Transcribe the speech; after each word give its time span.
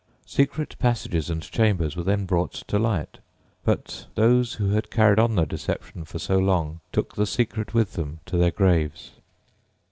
Secret 0.25 0.75
passages 0.79 1.29
and 1.29 1.43
chambers 1.43 1.95
were 1.95 2.01
then 2.01 2.25
brought 2.25 2.53
to 2.53 2.79
light; 2.79 3.19
but 3.63 4.07
those 4.15 4.53
who 4.55 4.71
had 4.71 4.89
carried 4.89 5.19
on 5.19 5.35
the 5.35 5.45
deception 5.45 6.05
for 6.05 6.17
so 6.17 6.39
long 6.39 6.79
took 6.91 7.13
the 7.13 7.27
secret 7.27 7.75
with 7.75 7.93
them 7.93 8.19
to 8.25 8.35
their 8.35 8.49
graves. 8.49 9.11